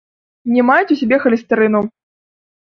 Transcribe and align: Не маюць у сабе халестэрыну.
Не 0.53 0.63
маюць 0.69 0.93
у 0.95 0.97
сабе 1.01 1.19
халестэрыну. 1.27 1.83